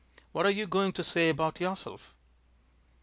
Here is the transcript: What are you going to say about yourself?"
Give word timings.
What 0.31 0.47
are 0.47 0.51
you 0.51 0.65
going 0.65 0.93
to 0.93 1.03
say 1.03 1.29
about 1.29 1.59
yourself?" 1.59 2.15